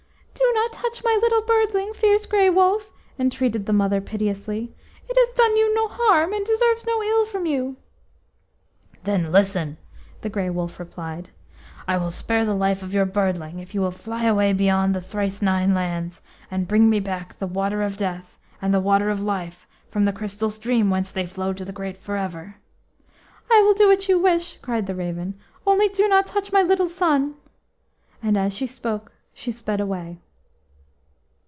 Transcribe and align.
O 0.43 0.53
not 0.53 0.73
touch 0.73 1.03
my 1.03 1.17
little 1.21 1.41
birdling, 1.41 1.93
fierce 1.93 2.25
Grey 2.25 2.49
Wolf!" 2.49 2.89
entreated 3.17 3.65
the 3.65 3.73
mother 3.73 4.01
piteously. 4.01 4.73
"It 5.07 5.17
has 5.17 5.29
done 5.35 5.55
you 5.55 5.73
no 5.73 5.87
harm, 5.89 6.33
and 6.33 6.45
deserves 6.45 6.85
no 6.85 7.01
ill 7.01 7.25
from 7.25 7.45
you." 7.45 7.77
"Then 9.03 9.31
listen," 9.31 9.77
the 10.21 10.29
Grey 10.29 10.49
Wolf 10.49 10.79
replied. 10.79 11.29
"I 11.87 11.97
will 11.97 12.11
spare 12.11 12.45
the 12.45 12.55
life 12.55 12.83
of 12.83 12.93
your 12.93 13.05
birdling, 13.05 13.59
if 13.59 13.73
you 13.73 13.81
will 13.81 13.91
fly 13.91 14.25
away 14.25 14.53
beyond 14.53 14.93
the 14.93 15.01
thrice 15.01 15.41
nine 15.41 15.73
lands, 15.73 16.21
and 16.49 16.67
bring 16.67 16.89
me 16.89 16.99
back 16.99 17.37
the 17.39 17.47
Water 17.47 17.81
of 17.81 17.95
Death 17.97 18.37
and 18.61 18.73
the 18.73 18.81
Water 18.81 19.09
of 19.09 19.21
Life 19.21 19.67
from 19.89 20.05
the 20.05 20.13
crystal 20.13 20.49
stream 20.49 20.89
whence 20.89 21.11
they 21.11 21.25
flow 21.25 21.53
to 21.53 21.65
the 21.65 21.71
great 21.73 21.97
Forever." 21.97 22.55
"I 23.51 23.61
will 23.61 23.73
do 23.73 23.87
what 23.87 24.07
you 24.07 24.19
wish," 24.19 24.57
cried 24.61 24.85
the 24.87 24.95
raven, 24.95 25.39
"only 25.65 25.87
do 25.89 26.07
not 26.07 26.27
touch 26.27 26.51
my 26.51 26.61
little 26.61 26.87
son." 26.89 27.35
And 28.21 28.37
as 28.37 28.55
she 28.55 28.67
spoke 28.67 29.11
she 29.33 29.51
sped 29.51 29.79
away. 29.79 30.19